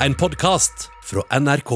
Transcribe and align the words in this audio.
en 0.00 0.14
podkast 0.14 0.90
fra 1.04 1.22
NRK. 1.40 1.70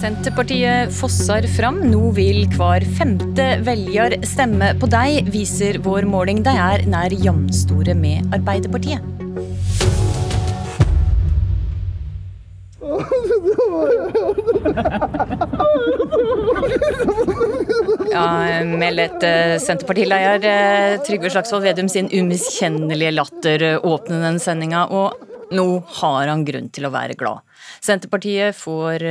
Senterpartiet 0.00 0.92
fosser 0.96 1.48
fram. 1.56 1.82
Nå 1.90 2.12
vil 2.16 2.46
hver 2.56 2.86
femte 2.96 3.46
velger 3.66 4.16
stemme 4.26 4.72
på 4.80 4.88
deg, 4.92 5.28
viser 5.34 5.80
vår 5.84 6.08
måling. 6.08 6.40
De 6.46 6.54
er 6.56 6.86
nær 6.88 7.12
jamstore 7.12 7.94
med 7.98 8.24
Arbeiderpartiet. 8.36 9.02
Ja, 18.16 18.64
Meldet 18.64 19.20
uh, 19.20 19.58
Senterpartileder 19.60 20.40
uh, 20.40 21.04
Trygve 21.04 21.30
Slagsvold 21.30 21.66
Vedum 21.66 21.88
sin 21.92 22.08
umiskjennelige 22.08 23.12
latter 23.12 23.64
uh, 23.66 23.84
åpne 23.84 24.22
den 24.22 24.40
sendinga, 24.40 24.86
og 24.88 25.52
nå 25.52 25.66
har 26.00 26.30
han 26.32 26.46
grunn 26.48 26.70
til 26.72 26.88
å 26.88 26.92
være 26.94 27.18
glad. 27.20 27.44
Senterpartiet 27.84 28.56
får 28.56 29.04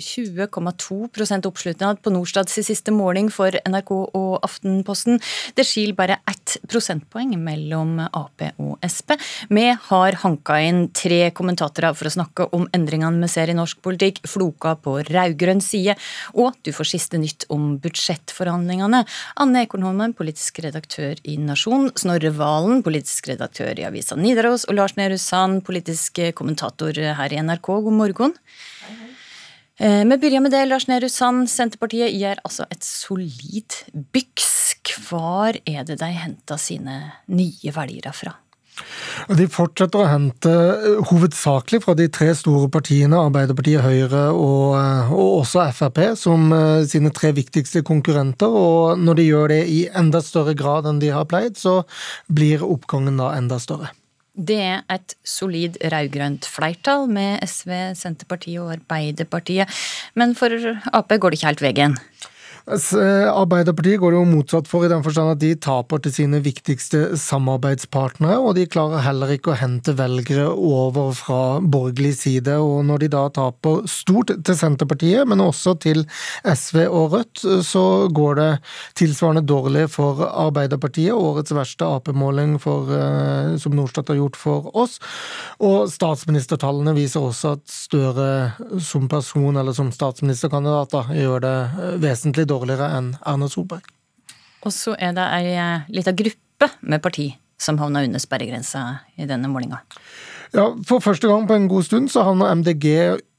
20,2% 0.00 1.50
oppslutning 1.50 2.00
på 2.02 2.12
Norstads 2.14 2.58
siste 2.66 2.92
måling 2.94 3.30
for 3.32 3.54
NRK 3.68 3.92
og 3.96 4.38
Aftenposten. 4.46 5.20
Det 5.56 5.66
skil 5.66 5.94
bare 5.96 6.18
ett 6.28 6.56
prosentpoeng 6.70 7.34
mellom 7.40 7.98
Ap 8.06 8.44
og 8.62 8.76
Sp. 8.86 9.16
Vi 9.48 9.66
har 9.88 10.18
hanka 10.22 10.58
inn 10.62 10.86
tre 10.96 11.30
kommentatorer 11.36 11.96
for 11.96 12.08
å 12.08 12.14
snakke 12.16 12.48
om 12.56 12.66
endringene 12.76 13.22
vi 13.24 13.30
ser 13.32 13.52
i 13.52 13.56
norsk 13.56 13.80
politikk. 13.84 14.22
Floka 14.26 14.74
på 14.82 14.98
rød-grønn 15.06 15.62
side, 15.64 15.96
og 16.36 16.56
du 16.66 16.72
får 16.74 16.90
siste 16.92 17.20
nytt 17.20 17.46
om 17.52 17.76
budsjettforhandlingene. 17.82 19.02
Anne 19.42 19.64
Ekornholmen, 19.66 20.14
politisk 20.16 20.60
redaktør 20.64 21.18
i 21.24 21.36
Nasjon. 21.40 21.90
Snorre 21.98 22.32
Valen, 22.36 22.82
politisk 22.86 23.30
redaktør 23.32 23.78
i 23.78 23.86
avisa 23.88 24.18
Nidaros. 24.18 24.66
Og 24.68 24.78
Lars 24.78 24.96
Nehru 24.98 25.18
Sand, 25.20 25.62
politisk 25.66 26.20
kommentator 26.38 26.96
her 26.96 27.34
i 27.34 27.40
NRK. 27.42 27.72
God 27.86 27.95
morgen. 27.96 28.36
Eh, 29.78 30.04
vi 30.04 30.16
begynner 30.16 30.40
med 30.40 30.54
det, 30.54 30.64
Lars 30.70 30.86
Nehru 30.88 31.08
Sand. 31.12 31.50
Senterpartiet 31.52 32.14
gir 32.16 32.40
altså 32.44 32.64
et 32.72 32.84
solid 32.84 33.82
byks. 34.14 34.54
Hvor 35.06 35.52
er 35.68 35.84
det 35.84 35.98
de 36.00 36.08
henter 36.14 36.58
sine 36.58 36.94
nye 37.28 37.72
velgere 37.74 38.12
fra? 38.16 38.32
De 39.36 39.46
fortsetter 39.50 40.00
å 40.00 40.08
hente 40.08 40.52
eh, 40.52 41.10
hovedsakelig 41.10 41.82
fra 41.84 41.96
de 41.98 42.06
tre 42.12 42.30
store 42.38 42.70
partiene, 42.72 43.18
Arbeiderpartiet, 43.18 43.84
Høyre 43.84 44.24
og, 44.32 44.78
eh, 44.80 45.12
og, 45.12 45.42
også 45.42 45.66
Frp, 45.76 46.00
som 46.16 46.48
sine 46.88 47.12
tre 47.12 47.34
viktigste 47.36 47.84
konkurrenter. 47.84 48.48
Og 48.48 49.02
når 49.02 49.20
de 49.20 49.28
gjør 49.28 49.52
det 49.52 49.62
i 49.74 49.82
enda 49.92 50.24
større 50.24 50.56
grad 50.56 50.88
enn 50.88 51.04
de 51.04 51.12
har 51.12 51.28
pleid, 51.28 51.60
så 51.60 51.82
blir 52.32 52.64
oppgangen 52.64 53.20
da 53.20 53.34
enda 53.36 53.60
større. 53.60 53.92
Det 54.36 54.58
er 54.60 54.82
et 54.92 55.14
solid 55.24 55.78
rød-grønt 55.80 56.44
flertall 56.44 57.08
med 57.08 57.40
SV, 57.48 57.72
Senterpartiet 57.96 58.60
og 58.60 58.74
Arbeiderpartiet. 58.76 59.68
Men 60.14 60.34
for 60.36 60.52
Ap 60.92 61.08
går 61.08 61.32
det 61.32 61.40
ikke 61.40 61.52
helt 61.52 61.64
veien? 61.64 61.96
Eh, 62.66 63.28
Arbeiderpartiet 63.30 64.00
går 64.02 64.10
det 64.10 64.18
jo 64.18 64.26
motsatt 64.26 64.66
for, 64.66 64.82
i 64.82 64.90
den 64.90 65.04
forstand 65.04 65.30
at 65.36 65.38
de 65.38 65.52
taper 65.62 66.00
til 66.02 66.10
sine 66.16 66.40
viktigste 66.42 67.14
samarbeidspartnere, 67.22 68.40
og 68.42 68.56
de 68.58 68.64
klarer 68.66 69.04
heller 69.04 69.30
ikke 69.36 69.52
å 69.52 69.58
hente 69.60 69.94
velgere 69.94 70.48
over 70.50 71.12
fra 71.14 71.60
borgerlig 71.62 72.16
side. 72.18 72.56
Og 72.58 72.82
når 72.88 73.04
de 73.04 73.10
da 73.14 73.22
taper 73.36 73.86
stort 73.86 74.32
til 74.34 74.58
Senterpartiet, 74.58 75.22
men 75.30 75.44
også 75.44 75.76
til 75.78 76.02
SV 76.42 76.80
og 76.88 77.14
Rødt, 77.14 77.44
så 77.62 77.84
går 78.10 78.40
det 78.40 78.48
tilsvarende 78.98 79.44
dårlig 79.46 79.86
for 79.94 80.24
Arbeiderpartiet. 80.26 81.14
Årets 81.14 81.54
verste 81.54 81.86
Ap-måling 81.86 82.58
eh, 82.58 83.54
som 83.62 83.78
Norstat 83.78 84.10
har 84.10 84.18
gjort 84.24 84.40
for 84.42 84.72
oss. 84.74 84.98
Og 85.62 85.86
statsministertallene 85.94 86.96
viser 86.98 87.22
også 87.22 87.54
at 87.54 87.64
Støre 87.86 88.56
som 88.82 89.06
person, 89.06 89.54
eller 89.54 89.74
som 89.76 89.92
statsministerkandidat, 89.94 90.90
da, 90.90 91.04
gjør 91.14 91.42
det 91.44 91.56
vesentlig 92.02 92.48
dårlig 92.48 92.55
dårligere 92.56 92.90
enn 92.96 93.14
Erna 93.22 93.50
Solberg. 93.52 93.84
Og 94.66 94.72
så 94.74 94.96
er 94.98 95.12
det 95.16 95.26
ei 95.36 95.52
eh, 95.54 95.90
lita 95.94 96.16
gruppe 96.16 96.72
med 96.82 97.04
parti 97.04 97.30
som 97.60 97.78
havna 97.78 98.02
under 98.04 98.20
sperregrensa 98.20 98.88
i 99.16 99.28
denne 99.28 99.48
målinga. 99.48 99.80
Ja, 100.54 100.66
For 100.86 101.02
første 101.02 101.28
gang 101.28 101.46
på 101.48 101.56
en 101.56 101.66
god 101.68 101.86
stund 101.88 102.10
så 102.12 102.22
havner 102.26 102.52
MDG 102.54 102.86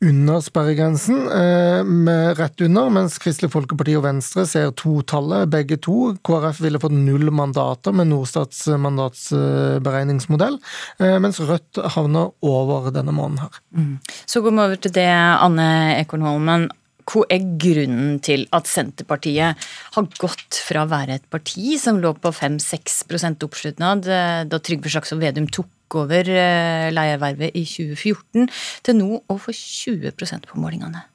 under 0.05 0.41
sperregrensen, 0.43 1.23
eh, 1.33 1.83
med 1.83 2.37
rett 2.37 2.61
under, 2.61 2.89
mens 2.93 3.17
Kristelig 3.21 3.49
Folkeparti 3.53 3.95
og 3.97 4.03
Venstre 4.05 4.45
ser 4.45 4.73
to-tallet, 4.77 5.49
begge 5.49 5.79
to. 5.81 6.13
KrF 6.27 6.59
ville 6.61 6.81
fått 6.81 6.93
null 6.93 7.31
mandater 7.33 7.95
med 7.95 8.11
Norstats 8.11 8.67
mandatsberegningsmodell, 8.67 10.59
eh, 10.99 11.17
mens 11.23 11.39
Rødt 11.39 11.81
havner 11.95 12.33
over 12.41 12.91
denne 12.91 13.15
måneden 13.15 13.39
her. 13.47 13.61
Mm. 13.73 13.95
Så 14.25 14.41
går 14.41 14.51
vi 14.51 14.65
over 14.67 14.75
til 14.75 14.91
det, 14.91 15.07
Anne 15.07 15.97
Ekornholmen. 15.97 16.69
Hva 17.07 17.23
er 17.31 17.43
grunnen 17.61 18.17
til 18.23 18.45
at 18.55 18.67
Senterpartiet 18.67 19.67
har 19.95 20.07
gått 20.19 20.59
fra 20.59 20.83
å 20.83 20.91
være 20.91 21.17
et 21.17 21.27
parti 21.31 21.77
som 21.79 22.01
lå 22.03 22.11
på 22.19 22.33
5-6 22.35 22.99
oppslutnad 23.47 24.09
eh, 24.11 24.41
da 24.49 24.59
Trygve 24.59 24.91
Slagsvold 24.91 25.23
Vedum 25.23 25.47
tok 25.47 25.99
over 26.01 26.27
eh, 26.27 26.89
leiervervet 26.91 27.55
i 27.55 27.63
2014, 27.63 28.49
til 28.83 28.99
nå 28.99 29.21
å 29.23 29.39
få 29.39 29.55
20% 29.55 30.51
på 30.51 30.59
målingene? 30.59 31.07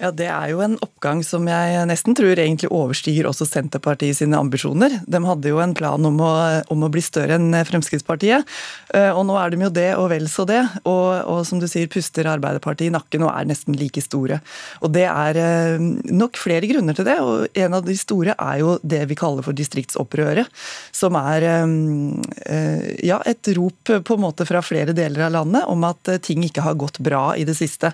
Ja, 0.00 0.08
Det 0.10 0.30
er 0.32 0.48
jo 0.48 0.62
en 0.64 0.78
oppgang 0.80 1.20
som 1.20 1.44
jeg 1.44 1.80
nesten 1.88 2.14
tror 2.16 2.32
egentlig 2.32 2.70
overstiger 2.72 3.26
også 3.28 3.44
Senterpartiet 3.44 4.16
sine 4.16 4.38
ambisjoner. 4.40 4.94
De 5.04 5.18
hadde 5.20 5.50
jo 5.52 5.58
en 5.60 5.74
plan 5.76 6.00
om 6.08 6.22
å, 6.24 6.30
om 6.72 6.86
å 6.86 6.88
bli 6.92 7.02
større 7.04 7.36
enn 7.36 7.52
Fremskrittspartiet, 7.68 8.48
eh, 8.96 9.10
og 9.12 9.26
nå 9.28 9.36
er 9.36 9.52
de 9.52 9.66
jo 9.66 9.70
det 9.76 9.90
og 9.98 10.08
vel 10.14 10.24
så 10.32 10.46
det. 10.48 10.62
Og, 10.88 11.08
og, 11.28 11.42
som 11.44 11.60
du 11.60 11.66
sier, 11.68 11.90
puster 11.92 12.30
Arbeiderpartiet 12.32 12.88
i 12.88 12.94
nakken 12.94 13.26
og 13.26 13.34
er 13.34 13.50
nesten 13.50 13.76
like 13.76 14.00
store. 14.00 14.38
Og 14.80 14.94
det 14.94 15.04
er 15.04 15.40
eh, 15.42 15.84
nok 16.08 16.40
flere 16.40 16.70
grunner 16.70 16.96
til 16.96 17.08
det, 17.08 17.18
og 17.20 17.60
en 17.60 17.76
av 17.76 17.84
de 17.84 17.98
store 18.00 18.38
er 18.40 18.62
jo 18.62 18.78
det 18.80 19.02
vi 19.10 19.20
kaller 19.20 19.44
for 19.44 19.56
distriktsopprøret. 19.56 20.48
Som 20.96 21.20
er 21.20 21.48
eh, 21.50 22.88
ja, 23.04 23.20
et 23.28 23.52
rop 23.60 23.92
på 24.08 24.16
en 24.16 24.24
måte 24.24 24.48
fra 24.48 24.64
flere 24.64 24.96
deler 24.96 25.28
av 25.28 25.36
landet 25.36 25.68
om 25.68 25.84
at 25.92 26.14
ting 26.24 26.48
ikke 26.48 26.64
har 26.64 26.80
gått 26.80 27.02
bra 27.04 27.34
i 27.36 27.44
det 27.44 27.58
siste. 27.58 27.92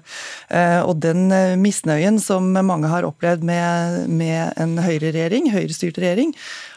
Og 0.86 0.98
den 1.02 1.28
misnøyen 1.60 1.95
misnøyen 1.96 2.20
som 2.20 2.52
mange 2.52 2.88
har 2.88 3.06
opplevd 3.06 3.44
med, 3.44 4.08
med 4.08 4.52
en 4.60 4.78
høyreregjering, 4.78 5.50
høyrestyrt 5.52 5.98
regjering, 5.98 6.34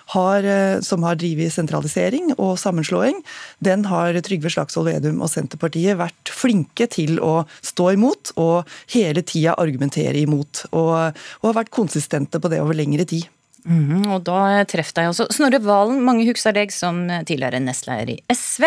har, 0.10 0.44
eh, 0.44 0.80
som 0.82 1.04
har 1.04 1.16
drevet 1.16 1.52
sentralisering 1.54 2.34
og 2.40 2.58
sammenslåing, 2.58 3.22
den 3.62 3.86
har 3.86 4.14
Trygve 4.22 4.50
Slagsvold 4.50 4.90
Vedum 4.90 5.22
og 5.22 5.30
Senterpartiet 5.30 5.98
vært 6.00 6.30
flinke 6.30 6.88
til 6.90 7.20
å 7.20 7.46
stå 7.62 7.94
imot 7.94 8.34
og 8.38 8.66
hele 8.94 9.22
tida 9.22 9.56
argumentere 9.58 10.18
imot. 10.24 10.66
Og, 10.72 11.14
og 11.42 11.52
har 11.52 11.60
vært 11.62 11.76
konsistente 11.76 12.40
på 12.40 12.50
det 12.50 12.62
over 12.62 12.74
lengre 12.74 13.06
tid. 13.06 13.28
Mm, 13.68 14.08
og 14.16 14.24
da 14.26 14.64
treffer 14.66 15.02
deg 15.02 15.12
også. 15.12 15.28
Snorre 15.36 15.60
Valen, 15.62 16.00
mange 16.02 16.26
husker 16.26 16.56
deg 16.56 16.72
som 16.74 17.04
tidligere 17.28 17.60
nestleder 17.62 18.16
i 18.16 18.18
SV. 18.32 18.66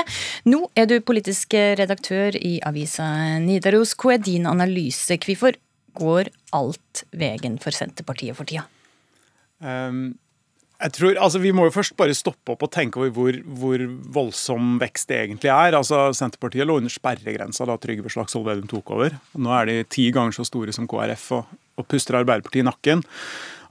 Nå 0.52 0.68
er 0.78 0.86
du 0.86 0.98
politisk 1.00 1.56
redaktør 1.80 2.36
i 2.38 2.58
avisa 2.62 3.08
Nidaros. 3.42 3.96
Hva 3.96 4.14
er 4.14 4.22
din 4.22 4.46
analyse? 4.46 5.16
Hvorfor 5.16 5.56
går 5.98 6.32
alt 6.56 7.04
veien 7.16 7.58
for 7.62 7.74
Senterpartiet 7.74 8.38
for 8.38 8.48
tida? 8.48 8.66
Um, 9.62 10.14
jeg 10.82 10.94
tror, 10.96 11.18
altså 11.22 11.38
Vi 11.38 11.52
må 11.54 11.68
jo 11.68 11.74
først 11.74 11.94
bare 11.98 12.14
stoppe 12.16 12.54
opp 12.54 12.64
og 12.66 12.72
tenke 12.74 12.98
over 12.98 13.12
hvor, 13.14 13.36
hvor 13.60 13.84
voldsom 14.16 14.78
vekst 14.82 15.12
det 15.12 15.20
egentlig 15.20 15.52
er. 15.54 15.76
Altså 15.78 16.08
Senterpartiet 16.16 16.66
lå 16.66 16.80
under 16.80 16.92
sperregrensa 16.92 17.66
da 17.68 17.78
Trygve 17.78 18.10
Slagsvold 18.10 18.48
Vedum 18.48 18.70
tok 18.70 18.94
over. 18.96 19.18
Nå 19.38 19.52
er 19.60 19.70
de 19.70 19.76
ti 19.86 20.08
ganger 20.14 20.34
så 20.34 20.46
store 20.48 20.74
som 20.74 20.88
KrF 20.90 21.28
og, 21.38 21.52
og 21.78 21.88
puster 21.90 22.20
Arbeiderpartiet 22.20 22.64
i 22.64 22.68
nakken. 22.68 23.04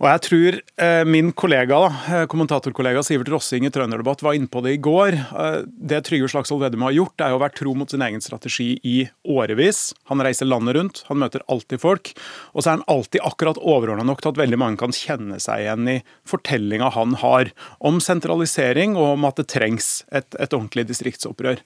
Og 0.02 0.08
jeg 0.10 0.22
tror 0.26 0.56
eh, 0.82 1.04
min 1.06 1.28
kollega, 1.38 1.78
eh, 2.10 2.24
kommentatorkollega 2.30 3.04
Sivert 3.06 3.30
Rossing 3.30 3.68
i 3.68 3.70
Trønderdebatt 3.74 4.24
var 4.26 4.34
inne 4.34 4.50
på 4.50 4.64
det 4.66 4.74
i 4.74 4.80
går. 4.82 5.14
Eh, 5.14 5.58
det 5.78 6.00
Trygve 6.08 6.30
Slagsvold 6.32 6.64
Vedum 6.64 6.88
har 6.88 6.96
gjort, 6.96 7.22
er 7.22 7.36
å 7.36 7.42
være 7.42 7.54
tro 7.60 7.76
mot 7.78 7.94
sin 7.94 8.02
egen 8.02 8.24
strategi 8.24 8.72
i 8.82 8.96
årevis. 9.30 9.92
Han 10.10 10.24
reiser 10.26 10.50
landet 10.50 10.80
rundt, 10.80 11.04
han 11.06 11.22
møter 11.22 11.46
alltid 11.54 11.84
folk. 11.84 12.16
Og 12.56 12.64
så 12.64 12.72
er 12.72 12.80
han 12.80 12.88
alltid 12.90 13.22
akkurat 13.30 13.62
overordna 13.62 14.08
nok 14.10 14.26
til 14.26 14.34
at 14.34 14.42
veldig 14.42 14.62
mange 14.64 14.82
kan 14.82 14.96
kjenne 14.96 15.38
seg 15.44 15.68
igjen 15.68 15.94
i 15.94 15.98
fortellinga 16.26 16.90
han 16.98 17.14
har 17.22 17.54
om 17.78 18.02
sentralisering 18.02 18.98
og 18.98 19.20
om 19.20 19.30
at 19.30 19.38
det 19.38 19.52
trengs 19.54 20.00
et, 20.10 20.34
et 20.42 20.58
ordentlig 20.58 20.88
distriktsopprør. 20.90 21.62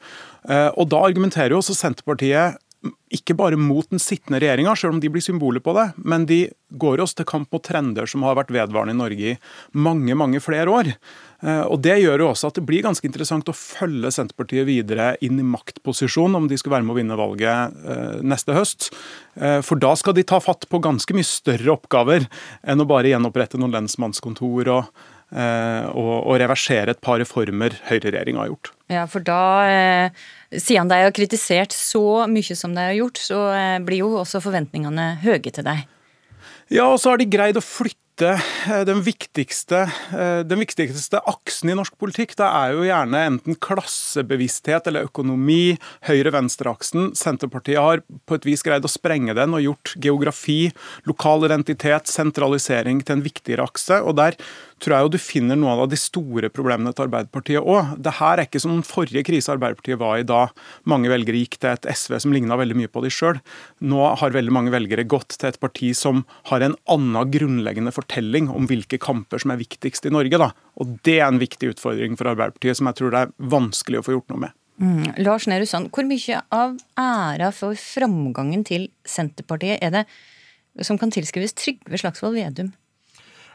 Eh, 0.51 0.69
og 0.75 0.91
da 0.91 1.05
argumenterer 1.07 1.55
jo 1.55 1.63
også 1.63 1.77
Senterpartiet 1.79 2.59
ikke 3.15 3.35
bare 3.37 3.59
mot 3.59 3.87
den 3.89 4.01
sittende 4.01 4.39
regjeringa, 4.41 4.73
selv 4.77 4.95
om 4.95 4.99
de 5.03 5.09
blir 5.11 5.23
symboler 5.23 5.63
på 5.63 5.73
det, 5.77 5.87
men 5.97 6.25
de 6.29 6.45
går 6.75 7.03
oss 7.03 7.15
til 7.15 7.27
kamp 7.27 7.51
mot 7.53 7.63
trender 7.63 8.09
som 8.09 8.25
har 8.25 8.35
vært 8.37 8.51
vedvarende 8.53 8.95
i 8.95 8.99
Norge 8.99 9.35
i 9.35 9.37
mange 9.77 10.17
mange 10.17 10.41
flere 10.43 10.71
år. 10.71 10.91
Eh, 11.45 11.63
og 11.69 11.79
Det 11.85 11.97
gjør 12.01 12.23
jo 12.23 12.29
også 12.31 12.49
at 12.49 12.59
det 12.59 12.65
blir 12.67 12.83
ganske 12.85 13.07
interessant 13.07 13.49
å 13.51 13.55
følge 13.55 14.11
Senterpartiet 14.11 14.67
videre 14.67 15.13
inn 15.25 15.39
i 15.39 15.47
maktposisjon, 15.47 16.35
om 16.35 16.49
de 16.49 16.59
skal 16.59 16.77
være 16.77 16.87
med 16.87 16.95
å 16.95 16.99
vinne 16.99 17.19
valget 17.19 17.75
eh, 17.85 18.21
neste 18.25 18.55
høst. 18.57 18.89
Eh, 19.35 19.61
for 19.65 19.79
da 19.81 19.93
skal 19.99 20.17
de 20.17 20.25
ta 20.27 20.41
fatt 20.43 20.67
på 20.71 20.81
ganske 20.83 21.15
mye 21.15 21.27
større 21.27 21.75
oppgaver 21.77 22.27
enn 22.65 22.81
å 22.81 22.89
bare 22.89 23.13
gjenopprette 23.13 23.61
noen 23.61 23.75
lensmannskontor 23.77 24.73
og 24.79 25.05
og, 25.33 26.35
reversere 26.39 26.93
et 26.93 27.01
par 27.03 27.19
reformer 27.19 27.73
høyreregjeringa 27.89 28.43
har 28.43 28.51
gjort. 28.51 28.71
Ja, 28.91 29.05
for 29.09 29.25
da, 29.25 29.41
eh, 29.65 30.09
siden 30.53 30.89
de 30.91 31.01
har 31.01 31.11
kritisert 31.15 31.73
så 31.73 32.27
mye 32.29 32.55
som 32.55 32.75
de 32.75 32.83
har 32.85 32.93
gjort, 32.93 33.17
så 33.17 33.41
eh, 33.49 33.79
blir 33.85 34.03
jo 34.03 34.11
også 34.21 34.43
forventningene 34.43 35.15
høye 35.25 35.49
til 35.49 35.65
deg. 35.65 35.85
Ja, 36.69 36.85
og 36.91 36.99
så 37.01 37.13
har 37.13 37.21
de 37.21 37.29
greid 37.29 37.57
å 37.57 37.65
flytte 37.65 38.05
Eh, 38.21 38.85
den 38.87 39.01
viktigste, 39.03 39.91
eh, 40.15 40.39
den 40.47 40.61
viktigste 40.63 41.19
aksen 41.27 41.69
i 41.69 41.75
norsk 41.75 41.97
politikk 41.99 42.37
det 42.39 42.47
er 42.47 42.71
jo 42.71 42.85
gjerne 42.87 43.23
enten 43.27 43.57
klassebevissthet 43.59 44.87
eller 44.87 45.09
økonomi, 45.09 45.75
høyre-venstre-aksen. 46.07 47.11
Senterpartiet 47.19 47.81
har 47.81 48.03
på 48.25 48.37
et 48.37 48.47
vis 48.47 48.63
greid 48.63 48.87
å 48.87 48.91
sprenge 48.91 49.35
den 49.35 49.57
og 49.57 49.65
gjort 49.65 49.95
geografi, 49.99 50.71
lokal 51.03 51.43
identitet, 51.49 52.07
sentralisering 52.07 53.03
til 53.03 53.17
en 53.17 53.25
viktigere 53.25 53.67
akse. 53.67 53.99
og 53.99 54.15
Der 54.15 54.39
tror 54.83 54.95
jeg 54.95 55.05
jo 55.05 55.11
du 55.13 55.19
finner 55.21 55.57
noen 55.59 55.83
av 55.83 55.89
de 55.91 55.97
store 55.99 56.49
problemene 56.53 56.91
til 56.95 57.05
Arbeiderpartiet 57.07 57.63
òg. 57.63 57.95
Det 58.03 58.15
her 58.19 58.39
er 58.39 58.47
ikke 58.47 58.61
som 58.63 58.73
den 58.73 58.85
forrige 58.85 59.23
krise 59.27 59.53
Arbeiderpartiet 59.53 59.99
var 60.01 60.19
i 60.19 60.27
da 60.27 60.41
mange 60.89 61.11
velgere 61.11 61.39
gikk 61.43 61.57
til 61.61 61.71
et 61.71 61.87
SV 61.91 62.17
som 62.23 62.35
ligna 62.35 62.57
veldig 62.59 62.77
mye 62.81 62.91
på 62.91 63.05
de 63.05 63.13
sjøl. 63.13 63.39
Nå 63.85 64.11
har 64.19 64.35
veldig 64.35 64.55
mange 64.55 64.73
velgere 64.75 65.07
gått 65.07 65.37
til 65.37 65.51
et 65.51 65.61
parti 65.61 65.93
som 65.97 66.25
har 66.51 66.65
en 66.65 66.77
annen 66.91 67.31
grunnleggende 67.31 67.95
fortelling 67.95 68.51
om 68.51 68.67
hvilke 68.69 68.99
kamper 69.01 69.41
som 69.41 69.55
er 69.55 69.61
viktigst 69.63 70.09
i 70.09 70.13
Norge. 70.13 70.41
Da. 70.41 70.51
Og 70.81 70.99
Det 71.05 71.19
er 71.21 71.29
en 71.29 71.41
viktig 71.41 71.75
utfordring 71.75 72.19
for 72.19 72.33
Arbeiderpartiet 72.33 72.81
som 72.81 72.91
jeg 72.91 72.99
tror 72.99 73.15
det 73.15 73.25
er 73.25 73.35
vanskelig 73.55 74.01
å 74.01 74.07
få 74.07 74.17
gjort 74.17 74.31
noe 74.33 74.45
med. 74.47 74.55
Mm. 74.81 75.13
Lars 75.23 75.45
Nehru 75.47 75.63
Sand, 75.69 75.87
hvor 75.95 76.03
mye 76.03 76.41
av 76.51 76.75
æra 76.99 77.51
for 77.55 77.79
framgangen 77.79 78.65
til 78.67 78.89
Senterpartiet 79.07 79.79
er 79.79 79.93
det 79.95 80.07
som 80.83 80.99
kan 80.99 81.13
tilskrives 81.15 81.55
Trygve 81.55 82.01
Slagsvold 82.01 82.35
Vedum? 82.35 82.73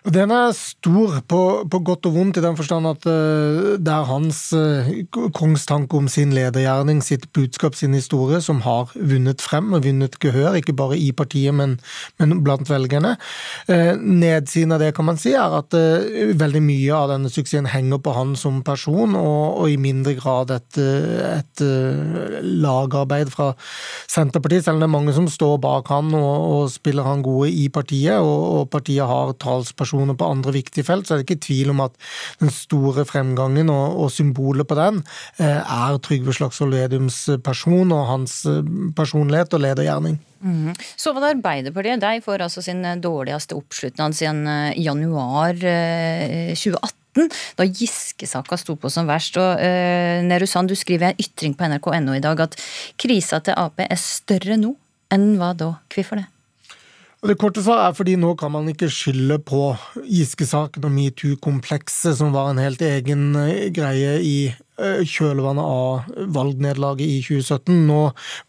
Den 0.08 0.31
er 0.32 0.55
stor, 0.56 1.19
på, 1.29 1.38
på, 1.69 1.79
godt 1.85 2.06
og 2.08 2.14
vondt, 2.14 2.38
i 2.41 2.43
den 2.44 2.56
forstand 2.56 2.88
at 2.88 3.05
uh, 3.05 3.76
det 3.76 3.93
er 3.93 4.06
hans 4.08 4.38
uh, 4.56 4.88
kongstanke 5.37 5.99
om 5.99 6.06
sin 6.08 6.32
ledergjerning, 6.32 7.02
sitt 7.05 7.26
budskap, 7.37 7.76
sin 7.76 7.93
historie, 7.93 8.41
som 8.41 8.62
har 8.64 8.94
vunnet 8.97 9.44
frem 9.44 9.75
og 9.76 9.85
vunnet 9.85 10.17
gehør, 10.23 10.56
ikke 10.56 10.73
bare 10.79 10.97
i 10.97 11.11
partiet, 11.12 11.52
men, 11.52 11.76
men 12.17 12.38
blant 12.47 12.70
velgerne. 12.73 13.19
Uh, 13.69 13.93
nedsiden 14.00 14.73
av 14.73 14.81
det 14.81 14.94
kan 14.97 15.05
man 15.11 15.20
si 15.20 15.35
er 15.37 15.58
at 15.58 15.76
veldig 15.76 16.64
mye 16.64 16.97
av 16.97 17.12
denne 17.12 17.29
suksessen 17.29 17.69
henger 17.69 18.00
på 18.00 18.17
han 18.17 18.32
som 18.41 18.62
person, 18.64 19.12
og, 19.20 19.61
og 19.61 19.69
i 19.69 19.76
mindre 19.81 20.17
grad 20.17 20.55
et, 20.56 20.81
et 20.81 21.64
lagarbeid 22.41 23.29
fra 23.35 23.52
Senterpartiet, 24.08 24.64
selv 24.64 24.79
om 24.79 24.82
det 24.82 24.88
er 24.88 24.97
mange 24.97 25.17
som 25.17 25.29
står 25.29 25.58
bak 25.61 25.93
han 25.93 26.14
og, 26.17 26.32
og 26.56 26.73
spiller 26.73 27.05
han 27.05 27.25
gode 27.26 27.52
i 27.52 27.69
partiet, 27.69 28.17
og, 28.17 28.41
og 28.56 28.69
partiet 28.73 29.05
har 29.11 29.37
talspersoner 29.37 29.89
prestasjoner 29.90 30.16
på 30.16 30.28
andre 30.31 30.52
viktige 30.54 30.84
felt, 30.84 31.06
så 31.06 31.14
er 31.14 31.20
det 31.20 31.28
ikke 31.28 31.46
tvil 31.46 31.70
om 31.70 31.81
at 31.84 31.94
den 32.40 32.50
store 32.50 33.04
fremgangen 33.04 33.70
og, 33.70 33.98
og 34.04 34.10
symbolet 34.10 34.66
på 34.69 34.78
den 34.78 35.02
eh, 35.38 35.60
er 35.60 35.98
Trygve 36.00 36.32
Slagsvold 36.32 36.75
Vedums 36.75 37.28
person 37.44 37.90
og 37.92 38.06
hans 38.08 38.44
eh, 38.46 38.62
personlighet 38.96 39.54
og 39.54 39.64
ledergjerning. 39.64 40.19
Mm. 40.40 40.72
Så 40.96 41.12
var 41.12 41.20
det 41.20 41.34
Arbeiderpartiet. 41.37 42.00
De 42.00 42.22
får 42.25 42.46
altså 42.46 42.62
sin 42.62 42.82
dårligste 43.02 43.56
oppslutning 43.58 44.14
siden 44.16 44.46
eh, 44.46 44.78
januar 44.81 45.54
2018 45.58 46.96
da 47.58 47.64
Giske-saka 47.66 48.54
sto 48.54 48.76
på 48.78 48.88
som 48.88 49.08
verst. 49.10 49.34
Og 49.42 49.58
uh, 49.58 50.46
Sand, 50.46 50.70
du 50.70 50.78
skriver 50.78 51.10
en 51.10 51.19
ytring 51.19 51.56
på 51.58 51.66
nrk.no 51.66 52.14
i 52.14 52.22
dag 52.22 52.46
at 52.46 52.54
krisa 52.94 53.42
til 53.42 53.58
Ap 53.58 53.82
er 53.82 53.98
større 53.98 54.54
nå 54.60 54.76
enn 55.10 55.32
hva 55.40 55.50
da? 55.58 55.72
Hvorfor 55.90 56.22
det? 56.22 56.28
Det 57.20 57.34
korte 57.37 57.61
svaret 57.61 57.90
er 57.90 57.96
fordi 57.99 58.14
nå 58.17 58.31
kan 58.40 58.52
man 58.55 58.69
ikke 58.70 58.88
skylde 58.88 59.37
på 59.44 59.75
Giske-saken 60.08 60.87
og 60.88 60.93
metoo-komplekset, 60.94 62.17
som 62.17 62.32
var 62.32 62.49
en 62.49 62.62
helt 62.62 62.81
egen 62.81 63.34
eh, 63.37 63.67
greie 63.76 64.14
i 64.25 64.37
kjølvannet 65.06 65.64
av 65.64 66.26
valgnederlaget 66.34 67.06
i 67.06 67.20
2017. 67.24 67.86
Nå 67.86 68.00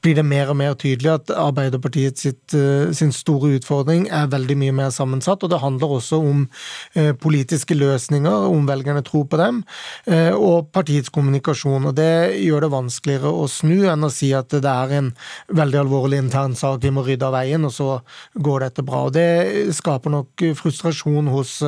blir 0.03 0.17
det 0.17 0.25
mer 0.27 0.51
og 0.51 0.57
mer 0.59 0.75
tydelig 0.79 1.11
at 1.13 1.31
Arbeiderpartiet 1.35 2.21
sitt, 2.21 2.53
eh, 2.53 2.91
sin 2.95 3.11
store 3.15 3.55
utfordring 3.57 4.07
er 4.09 4.31
veldig 4.31 4.57
mye 4.57 4.75
mer 4.75 4.91
sammensatt. 4.91 5.43
og 5.43 5.49
Det 5.49 5.61
handler 5.61 5.95
også 5.97 6.19
om 6.19 6.47
eh, 6.95 7.13
politiske 7.13 7.75
løsninger, 7.75 8.47
om 8.51 8.67
velgerne 8.67 9.03
tror 9.03 9.25
på 9.27 9.37
dem, 9.37 9.63
og 10.07 10.71
partiets 10.71 11.09
kommunikasjon. 11.09 11.85
og 11.85 11.95
Det 11.95 12.37
gjør 12.41 12.61
det 12.61 12.71
vanskeligere 12.71 13.31
å 13.31 13.47
snu 13.49 13.87
enn 13.89 14.03
å 14.03 14.11
si 14.11 14.31
at 14.33 14.49
det 14.49 14.65
er 14.65 14.91
en 14.97 15.11
veldig 15.47 15.79
alvorlig 15.79 16.17
intern 16.17 16.55
sak, 16.55 16.81
vi 16.83 16.91
må 16.91 17.03
rydde 17.05 17.25
av 17.25 17.33
veien, 17.33 17.65
og 17.65 17.71
så 17.71 18.01
går 18.35 18.59
dette 18.65 18.83
bra. 18.83 19.05
og 19.05 19.13
Det 19.13 19.73
skaper 19.75 20.09
nok 20.09 20.45
frustrasjon 20.55 21.27
hos 21.27 21.61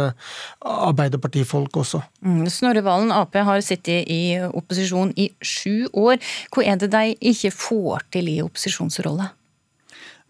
Arbeiderpartifolk 0.64 1.78
også. 1.78 2.02
Mm, 2.24 2.48
Snorre 2.50 2.84
Valen, 2.84 3.12
Ap 3.12 3.34
har 3.34 3.62
sittet 3.62 4.08
i 4.08 4.38
opposisjon 4.58 5.14
i 5.20 5.30
sju 5.44 5.88
år. 5.94 6.20
Hva 6.54 6.66
er 6.66 6.82
det 6.82 6.92
de 6.94 7.16
ikke 7.34 7.54
får 7.54 8.10
til 8.14 8.30
i 8.32 8.42
opposisjonsrolle? 8.44 9.32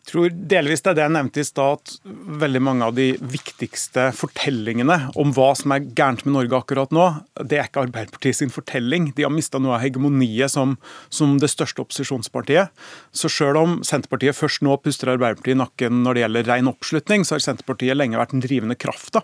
Jeg 0.04 0.12
tror 0.12 0.34
delvis 0.52 0.81
det 0.84 0.90
er 0.92 0.96
det 0.98 1.04
jeg 1.06 1.14
nevnte 1.16 1.40
i 1.40 1.46
stad, 1.48 1.80
at 1.80 2.10
veldig 2.42 2.62
mange 2.68 2.88
av 2.90 2.96
de 2.98 3.06
viktigste 3.24 4.10
fortellingene 4.18 4.98
om 5.20 5.31
hva 5.31 5.54
som 5.56 5.72
er 5.72 5.86
gærent 5.96 6.25
med 6.28 6.36
Norge 6.36 6.58
akkurat 6.58 6.92
nå, 6.92 7.06
det 7.40 7.62
er 7.62 7.70
ikke 7.70 7.86
Arbeiderpartiet 7.86 8.36
sin 8.42 8.52
fortelling. 8.52 9.14
De 9.16 9.24
har 9.24 9.31
mista 9.31 9.62
noe 9.64 9.78
av 9.78 9.86
hegemoniet 9.86 10.52
som, 10.52 10.76
som, 11.08 11.38
det 11.40 11.48
største 11.54 11.86
opposisjonspartiet. 11.86 12.76
Så 13.16 13.31
sjøl 13.31 13.62
om 13.62 13.78
Senterpartiet 13.88 14.36
først 14.36 14.66
nå 14.68 14.76
puster 14.84 15.14
Arbeiderpartiet 15.14 15.56
i 15.56 15.62
nakken 15.64 16.04
når 16.04 16.19
det 16.19 16.26
gjelder 16.26 16.52
ren 16.52 16.74
oppslutning, 16.74 17.24
så 17.24 17.38
har 17.38 17.48
Senterpartiet 17.48 17.96
lenge 17.96 18.19
vært 18.19 18.36
den 18.36 18.44
drivende 18.44 18.76
krafta 18.76 19.24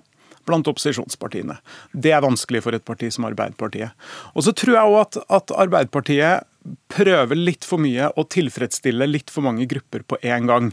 blant 0.49 0.69
opposisjonspartiene. 0.69 1.59
Det 1.93 2.13
er 2.15 2.25
vanskelig 2.25 2.63
for 2.65 2.75
et 2.75 2.85
parti 2.85 3.11
som 3.13 3.27
Arbeiderpartiet. 3.29 3.95
Og 4.35 4.45
så 4.45 4.55
tror 4.55 4.75
jeg 4.75 4.93
òg 4.93 5.01
at, 5.03 5.19
at, 5.39 5.57
Arbeiderpartiet 5.59 6.47
prøver 6.91 7.37
litt 7.39 7.63
for 7.65 7.81
mye 7.81 8.09
å 8.19 8.25
tilfredsstille 8.29 9.07
litt 9.07 9.31
for 9.31 9.45
mange 9.45 9.63
grupper 9.69 10.03
på 10.05 10.17
en 10.27 10.49
gang. 10.49 10.67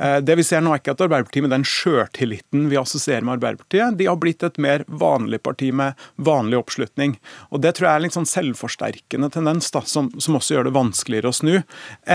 Eh, 0.00 0.16
det 0.24 0.38
vi 0.40 0.44
ser 0.46 0.62
nå 0.64 0.72
er 0.72 0.80
ikke 0.80 0.94
at 0.96 1.04
Arbeiderpartiet 1.04 1.44
med 1.44 1.52
den 1.52 1.66
sjøltilliten 1.68 2.66
vi 2.72 2.78
assosierer 2.80 3.26
med 3.26 3.36
Arbeiderpartiet, 3.36 3.98
de 4.00 4.08
har 4.08 4.18
blitt 4.22 4.46
et 4.46 4.58
mer 4.62 4.86
vanlig 4.88 5.42
parti 5.44 5.68
med 5.76 5.94
vanlig 6.16 6.58
oppslutning. 6.62 7.18
Og 7.52 7.62
Det 7.62 7.76
tror 7.76 7.90
jeg 7.90 8.00
er 8.00 8.08
en 8.08 8.16
sånn 8.16 8.30
selvforsterkende 8.32 9.30
tendens 9.34 9.70
da, 9.74 9.84
som, 9.84 10.10
som, 10.16 10.40
også 10.40 10.56
gjør 10.56 10.70
det 10.70 10.76
vanskeligere 10.78 11.30
å 11.30 11.36
snu 11.36 11.54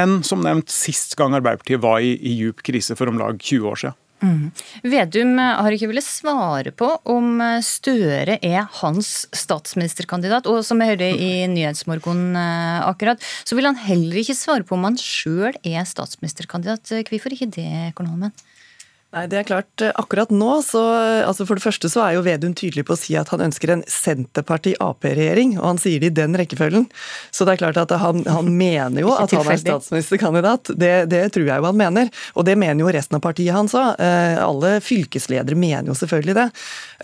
enn 0.02 0.22
som 0.28 0.44
nevnt 0.44 0.74
sist 0.74 1.16
gang 1.20 1.38
Arbeiderpartiet 1.38 1.84
var 1.86 2.02
i, 2.02 2.16
i 2.18 2.40
djup 2.42 2.66
krise 2.66 2.98
for 2.98 3.12
om 3.12 3.22
lag 3.22 3.38
20 3.38 3.70
år 3.70 3.86
siden. 3.86 4.01
Mm. 4.22 4.52
Vedum 4.86 5.38
har 5.42 5.74
ikke 5.74 5.90
villet 5.90 6.06
svare 6.06 6.74
på 6.78 6.88
om 7.10 7.42
Støre 7.66 8.38
er 8.38 8.68
hans 8.82 9.26
statsministerkandidat. 9.34 10.50
Og 10.50 10.62
som 10.66 10.82
jeg 10.82 10.94
hørte 10.94 11.10
i 11.10 11.32
Nyhetsmorgen 11.50 12.38
eh, 12.38 12.86
akkurat, 12.86 13.22
så 13.44 13.58
vil 13.58 13.70
han 13.70 13.80
heller 13.82 14.22
ikke 14.22 14.38
svare 14.38 14.68
på 14.68 14.78
om 14.78 14.86
han 14.92 15.00
sjøl 15.02 15.58
er 15.66 15.88
statsministerkandidat. 15.90 16.94
Hvorfor 17.10 17.34
ikke 17.34 17.50
det, 17.58 17.70
økonomen? 17.92 18.34
Nei, 19.12 19.26
det 19.28 19.42
er 19.42 19.44
klart. 19.44 19.82
Akkurat 20.00 20.30
nå, 20.32 20.62
så 20.64 20.80
altså 21.28 21.44
For 21.44 21.60
det 21.60 21.66
første 21.66 21.90
så 21.92 22.00
er 22.06 22.14
jo 22.16 22.24
Vedum 22.24 22.54
tydelig 22.56 22.86
på 22.88 22.96
å 22.96 23.00
si 23.00 23.18
at 23.20 23.28
han 23.34 23.42
ønsker 23.44 23.74
en 23.74 23.82
Senterparti-Ap-regjering, 23.92 25.58
og 25.60 25.66
han 25.68 25.82
sier 25.84 26.00
det 26.00 26.14
i 26.14 26.16
den 26.22 26.38
rekkefølgen. 26.40 26.86
Så 27.36 27.44
det 27.44 27.58
er 27.58 27.62
klart 27.66 27.80
at 27.82 27.92
han, 28.00 28.24
han 28.24 28.48
mener 28.62 29.04
jo 29.04 29.12
at 29.12 29.34
han 29.36 29.50
er 29.52 29.60
statsministerkandidat. 29.60 30.72
Det, 30.80 30.94
det, 31.12 31.26
tror 31.36 31.50
jeg 31.50 31.60
jo 31.60 31.68
han 31.68 31.82
mener. 31.82 32.12
Og 32.40 32.48
det 32.48 32.56
mener 32.56 32.86
jo 32.86 32.94
resten 32.96 33.20
av 33.20 33.24
partiet 33.26 33.52
hans 33.56 33.76
òg. 33.76 34.00
Eh, 34.00 34.38
alle 34.40 34.78
fylkesledere 34.86 35.60
mener 35.60 35.92
jo 35.92 35.98
selvfølgelig 36.00 36.38
det. 36.38 36.48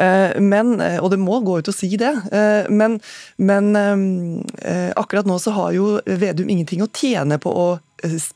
Eh, 0.06 0.40
men, 0.40 0.78
eh, 0.80 1.02
og 1.04 1.12
det 1.12 1.20
må 1.20 1.42
gå 1.44 1.60
ut 1.60 1.74
og 1.74 1.76
si 1.76 1.92
det. 2.00 2.14
Men, 2.72 2.98
men 3.42 3.76
akkurat 4.96 5.28
nå 5.28 5.36
så 5.42 5.52
har 5.56 5.76
jo 5.76 5.98
Vedum 6.08 6.50
ingenting 6.52 6.84
å 6.84 6.90
tjene 6.94 7.40
på 7.42 7.52
å 7.52 7.68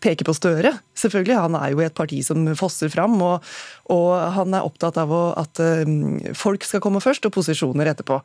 peke 0.01 0.25
på 0.25 0.33
Støre. 0.35 0.73
Selvfølgelig, 0.97 1.37
Han 1.37 1.55
er 1.55 1.71
jo 1.71 1.81
i 1.81 1.85
et 1.85 1.95
parti 1.95 2.21
som 2.25 2.45
fosser 2.57 2.89
fram, 2.89 3.19
og, 3.21 3.45
og 3.93 4.09
han 4.35 4.53
er 4.53 4.65
opptatt 4.65 4.97
av 5.01 5.11
å, 5.11 5.21
at 5.37 5.61
um, 5.61 6.19
folk 6.37 6.65
skal 6.65 6.81
komme 6.83 7.01
først, 7.03 7.25
og 7.25 7.33
posisjoner 7.35 7.91
etterpå. 7.91 8.19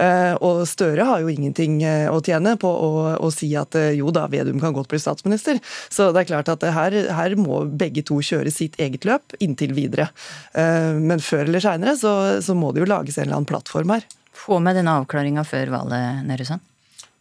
Uh, 0.00 0.34
og 0.42 0.62
Støre 0.68 1.06
har 1.08 1.22
jo 1.22 1.30
ingenting 1.32 1.80
uh, 1.84 2.10
å 2.12 2.22
tjene 2.24 2.56
på 2.60 2.68
å, 2.68 2.90
å 3.18 3.30
si 3.34 3.52
at 3.58 3.76
jo 3.96 4.10
da, 4.14 4.26
Vedum 4.32 4.60
kan 4.62 4.74
godt 4.74 4.90
bli 4.92 5.00
statsminister. 5.02 5.60
Så 5.92 6.10
det 6.12 6.24
er 6.24 6.30
klart 6.32 6.50
at 6.52 6.64
her, 6.64 6.96
her, 7.12 7.36
må 7.38 7.62
begge 7.66 8.04
to 8.06 8.20
kjøre 8.22 8.52
sitt 8.52 8.78
eget 8.82 9.06
løp 9.08 9.34
inntil 9.42 9.72
videre. 9.76 10.10
Men 10.54 11.22
før 11.24 11.46
eller 11.46 11.64
seinere 11.64 11.94
så, 11.98 12.12
så, 12.44 12.54
må 12.58 12.70
det 12.72 12.84
jo 12.84 12.90
lages 12.90 13.16
en 13.18 13.26
eller 13.26 13.40
annen 13.40 13.48
plattform 13.48 13.94
her. 13.94 14.04
Få 14.36 14.60
med 14.62 14.78
denne 14.78 14.98
avklaringa 15.00 15.44
før 15.48 15.72
valget, 15.74 16.22
Nerussan? 16.28 16.62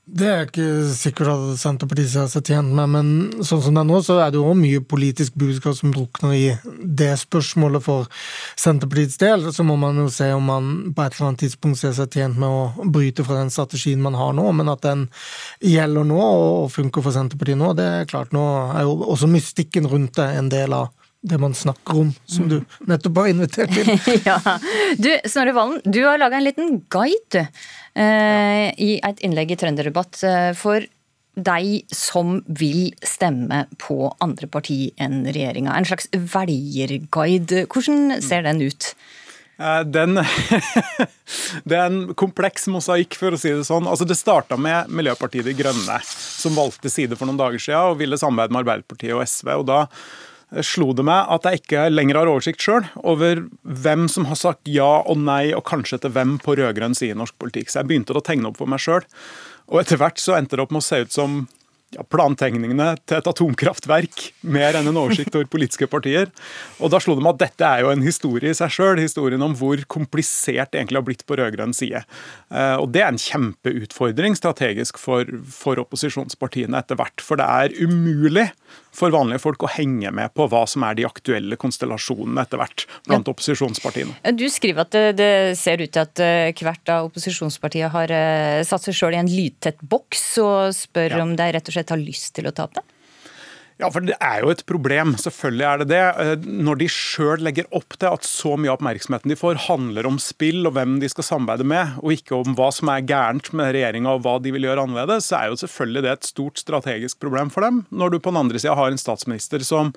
Det 0.10 0.26
er 0.28 0.48
ikke 0.48 0.66
sikkert 0.98 1.30
at 1.30 1.60
Senterpartiet 1.62 2.16
har 2.18 2.30
seg 2.32 2.48
tjent 2.50 2.74
med, 2.74 2.90
men 2.90 3.44
sånn 3.46 3.62
som 3.62 3.76
det 3.78 3.84
er 3.84 3.88
nå, 3.88 4.00
så 4.02 4.16
er 4.20 4.32
det 4.34 4.40
jo 4.42 4.56
mye 4.58 4.82
politisk 4.82 5.36
budskap 5.40 5.78
som 5.78 5.94
drukner 5.94 6.34
i 6.34 6.48
det 6.82 7.12
spørsmålet 7.22 7.86
for 7.86 8.10
Senterpartiets 8.60 9.20
del. 9.22 9.46
Så 9.54 9.64
må 9.68 9.78
man 9.80 10.02
jo 10.02 10.08
se 10.12 10.32
om 10.34 10.50
man 10.50 10.72
på 10.90 11.06
et 11.06 11.16
eller 11.16 11.30
annet 11.30 11.44
tidspunkt 11.46 11.80
ser 11.80 11.94
seg 11.96 12.18
tjent 12.18 12.40
med 12.42 12.50
å 12.50 12.90
bryte 12.92 13.24
fra 13.28 13.38
den 13.44 13.54
strategien 13.54 14.02
man 14.02 14.18
har 14.18 14.34
nå, 14.36 14.48
men 14.58 14.74
at 14.74 14.82
den 14.88 15.06
gjelder 15.62 16.10
nå 16.10 16.20
og 16.20 16.74
funker 16.74 17.06
for 17.06 17.16
Senterpartiet 17.16 17.62
nå, 17.62 17.72
det 17.78 17.88
er 18.02 18.10
klart. 18.10 18.34
Nå 18.36 18.48
er 18.74 18.90
jo 18.90 18.98
også 19.06 19.30
mystikken 19.30 19.88
rundt 19.92 20.18
det 20.18 20.28
en 20.42 20.50
del 20.52 20.76
av 20.76 20.90
det 21.22 21.38
man 21.38 21.54
snakker 21.54 22.00
om, 22.02 22.10
som 22.26 22.48
du 22.50 22.58
nettopp 22.90 23.20
har 23.22 23.30
invitert 23.30 23.74
til. 23.76 23.92
ja. 24.30 24.40
Du, 24.98 25.12
Snorre 25.30 25.54
Valen, 25.54 25.78
du 25.86 26.02
har 26.02 26.18
laga 26.18 26.40
en 26.40 26.48
liten 26.48 26.80
guide 26.90 27.46
eh, 27.96 28.72
i 28.78 28.98
et 29.04 29.22
innlegg 29.26 29.54
i 29.54 29.60
Trønderdebatt 29.60 30.24
eh, 30.28 30.50
for 30.58 30.86
deg 31.32 31.94
som 31.96 32.42
vil 32.48 32.92
stemme 33.08 33.64
på 33.80 34.10
andre 34.24 34.50
parti 34.52 34.92
enn 35.00 35.24
regjeringa. 35.30 35.74
En 35.74 35.88
slags 35.88 36.10
velgerguide. 36.12 37.66
Hvordan 37.72 38.18
ser 38.24 38.44
den 38.48 38.62
ut? 38.66 38.92
Eh, 39.62 39.84
den, 39.86 40.20
det 41.70 41.78
er 41.78 41.86
en 41.86 42.02
kompleks 42.18 42.68
mosaikk, 42.72 43.16
for 43.20 43.36
å 43.36 43.40
si 43.40 43.54
det 43.54 43.68
sånn. 43.68 43.88
Altså, 43.90 44.08
det 44.08 44.20
starta 44.20 44.58
med 44.60 44.92
Miljøpartiet 44.92 45.48
De 45.48 45.56
Grønne, 45.58 46.02
som 46.04 46.58
valgte 46.58 46.92
side 46.92 47.18
for 47.20 47.30
noen 47.30 47.40
dager 47.40 47.62
siden 47.62 47.94
og 47.94 48.02
ville 48.02 48.20
samarbeide 48.20 48.56
med 48.56 48.64
Arbeiderpartiet 48.66 49.16
og 49.16 49.24
SV. 49.28 49.56
og 49.62 49.66
da 49.70 49.86
slo 50.60 50.92
det 50.96 51.06
meg 51.08 51.30
at 51.32 51.48
jeg 51.48 51.62
ikke 51.62 51.86
lenger 51.94 52.20
har 52.20 52.32
oversikt 52.32 52.64
sjøl 52.64 52.84
over 53.08 53.46
hvem 53.64 54.10
som 54.12 54.28
har 54.28 54.40
sagt 54.40 54.68
ja 54.68 54.90
og 55.08 55.22
nei, 55.24 55.54
og 55.56 55.64
kanskje 55.70 56.02
til 56.04 56.14
hvem 56.16 56.36
på 56.44 56.58
rød-grønn 56.60 56.98
side 56.98 57.16
i 57.16 57.22
norsk 57.22 57.38
politikk. 57.40 57.72
Så 57.72 57.80
jeg 57.80 57.92
begynte 57.92 58.18
å 58.18 58.26
tegne 58.26 58.52
opp 58.52 58.60
for 58.60 58.72
meg 58.72 58.84
sjøl. 58.84 59.08
Og 59.72 59.80
etter 59.80 60.02
hvert 60.02 60.20
så 60.20 60.36
endte 60.36 60.58
det 60.58 60.66
opp 60.66 60.74
med 60.76 60.84
å 60.84 60.90
se 60.90 61.00
ut 61.06 61.16
som 61.16 61.44
ja, 61.92 62.04
plantegningene 62.08 62.94
til 63.08 63.18
et 63.18 63.28
atomkraftverk 63.28 64.28
mer 64.56 64.78
enn 64.80 64.88
en 64.92 65.00
oversikt 65.02 65.36
over 65.36 65.50
politiske 65.52 65.88
partier. 65.92 66.30
Og 66.80 66.92
da 66.94 67.02
slo 67.04 67.18
det 67.18 67.26
meg 67.26 67.36
at 67.36 67.44
dette 67.44 67.68
er 67.68 67.84
jo 67.84 67.92
en 67.92 68.06
historie 68.06 68.52
i 68.52 68.58
seg 68.58 68.72
sjøl, 68.74 69.02
historien 69.02 69.44
om 69.44 69.56
hvor 69.60 69.82
komplisert 69.92 70.72
det 70.72 70.82
egentlig 70.82 71.02
har 71.02 71.08
blitt 71.08 71.26
på 71.28 71.40
rød-grønn 71.40 71.76
side. 71.76 72.04
Eh, 72.52 72.76
og 72.80 72.92
det 72.96 73.04
er 73.04 73.12
en 73.12 73.22
kjempeutfordring 73.22 74.38
strategisk 74.40 75.00
for, 75.02 75.28
for 75.52 75.82
opposisjonspartiene 75.84 76.80
etter 76.80 77.00
hvert. 77.00 77.24
For 77.24 77.40
det 77.40 77.48
er 77.48 77.76
umulig 77.84 78.48
for 78.96 79.14
vanlige 79.14 79.42
folk 79.44 79.64
å 79.66 79.72
henge 79.72 80.12
med 80.16 80.34
på 80.36 80.48
hva 80.52 80.64
som 80.70 80.84
er 80.88 80.98
de 81.00 81.08
aktuelle 81.08 81.58
konstellasjonene 81.60 82.44
etter 82.44 82.62
hvert 82.62 82.86
blant 83.08 83.28
ja. 83.28 83.34
opposisjonspartiene. 83.34 84.36
Du 84.38 84.48
skriver 84.52 84.86
at 84.86 84.96
det, 84.96 85.06
det, 85.20 85.32
ser 85.60 85.82
ut 85.82 85.92
til 85.92 86.04
at 86.04 86.24
eh, 86.24 86.64
hvert 86.66 86.92
av 86.94 87.10
opposisjonspartiene 87.10 87.92
har 87.94 88.16
eh, 88.16 88.62
satt 88.68 88.88
seg 88.88 88.98
sjøl 88.98 89.18
i 89.18 89.22
en 89.22 89.32
lydtett 89.32 89.82
boks, 89.82 90.26
og 90.44 90.76
spør 90.76 91.18
ja. 91.18 91.22
om 91.24 91.36
de 91.40 91.52
rett 91.56 91.72
og 91.72 91.78
slett 91.78 91.94
har 91.94 92.02
lyst 92.02 92.34
til 92.38 92.50
å 92.52 92.56
tape? 92.56 92.84
Ja, 93.82 93.88
for 93.90 94.06
Det 94.06 94.14
er 94.22 94.44
jo 94.44 94.52
et 94.54 94.62
problem, 94.70 95.16
selvfølgelig 95.18 95.66
er 95.66 95.80
det 95.82 95.88
det. 95.90 96.02
Eh, 96.22 96.44
når 96.46 96.78
de 96.84 96.88
sjøl 96.92 97.42
legger 97.42 97.66
opp 97.74 97.96
til 97.98 98.12
at 98.12 98.28
så 98.28 98.54
mye 98.54 98.70
av 98.70 98.78
oppmerksomheten 98.78 99.32
de 99.32 99.38
får, 99.40 99.64
handler 99.66 100.06
om 100.06 100.20
spill 100.22 100.70
og 100.70 100.76
hvem 100.76 101.00
de 101.02 101.10
skal 101.10 101.26
samarbeide 101.26 101.66
med, 101.66 101.96
og 102.04 102.14
ikke 102.14 102.38
om 102.38 102.54
hva 102.58 102.70
som 102.76 102.92
er 102.94 103.08
gærent 103.10 103.50
med 103.58 103.74
regjeringa 103.74 104.14
og 104.14 104.22
hva 104.28 104.36
de 104.44 104.54
vil 104.54 104.68
gjøre 104.70 104.86
annerledes, 104.86 105.32
så 105.32 105.40
er 105.40 105.50
jo 105.50 105.58
selvfølgelig 105.64 106.06
det 106.06 106.14
et 106.14 106.30
stort 106.30 106.62
strategisk 106.62 107.22
problem 107.24 107.50
for 107.50 107.66
dem. 107.66 107.82
Når 107.90 108.14
du 108.14 108.20
på 108.20 108.30
den 108.30 108.44
andre 108.44 108.62
sida 108.62 108.78
har 108.78 108.94
en 108.94 109.02
statsminister 109.02 109.66
som 109.66 109.96